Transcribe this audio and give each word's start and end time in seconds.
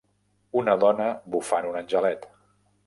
Una 0.61 0.75
dona 0.85 1.11
"bufant 1.37 1.69
un 1.75 1.81
angelet". 1.85 2.29